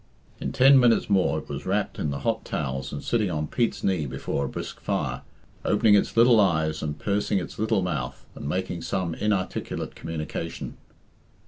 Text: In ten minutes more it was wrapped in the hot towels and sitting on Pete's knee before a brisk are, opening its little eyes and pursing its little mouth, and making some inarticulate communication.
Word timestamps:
In 0.39 0.51
ten 0.51 0.79
minutes 0.79 1.11
more 1.11 1.37
it 1.37 1.47
was 1.47 1.67
wrapped 1.67 1.99
in 1.99 2.09
the 2.09 2.21
hot 2.21 2.43
towels 2.43 2.91
and 2.91 3.03
sitting 3.03 3.29
on 3.29 3.45
Pete's 3.45 3.83
knee 3.83 4.07
before 4.07 4.45
a 4.45 4.49
brisk 4.49 4.81
are, 4.89 5.21
opening 5.63 5.93
its 5.93 6.17
little 6.17 6.39
eyes 6.39 6.81
and 6.81 6.97
pursing 6.97 7.37
its 7.37 7.59
little 7.59 7.83
mouth, 7.83 8.25
and 8.33 8.49
making 8.49 8.81
some 8.81 9.13
inarticulate 9.13 9.93
communication. 9.93 10.75